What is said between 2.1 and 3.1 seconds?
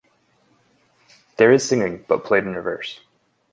played in reverse.